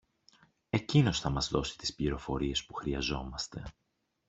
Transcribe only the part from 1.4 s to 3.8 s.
δώσει τις πληροφορίες που χρειαζόμαστε.